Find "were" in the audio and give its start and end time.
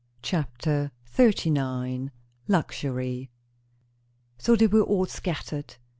4.65-4.81